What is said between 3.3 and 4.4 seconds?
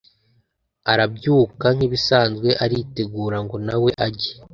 ngo nawe ajye